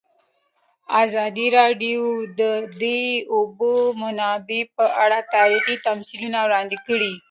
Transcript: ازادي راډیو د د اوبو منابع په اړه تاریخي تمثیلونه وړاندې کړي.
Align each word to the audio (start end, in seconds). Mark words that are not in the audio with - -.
ازادي 1.03 1.47
راډیو 1.59 2.01
د 2.39 2.41
د 2.81 2.83
اوبو 3.35 3.73
منابع 4.01 4.61
په 4.77 4.85
اړه 5.03 5.19
تاریخي 5.35 5.75
تمثیلونه 5.87 6.37
وړاندې 6.43 6.77
کړي. 6.87 7.13